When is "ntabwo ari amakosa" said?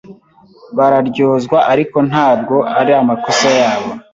2.09-3.47